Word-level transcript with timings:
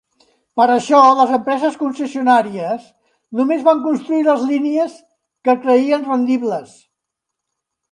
Per 0.59 0.65
això 0.75 1.01
les 1.19 1.33
empreses 1.37 1.77
concessionàries 1.81 2.87
només 3.41 3.63
van 3.69 3.85
construir 3.85 4.25
les 4.31 4.49
línies 4.53 4.99
que 5.51 5.59
creien 5.69 6.11
rendibles. 6.11 6.77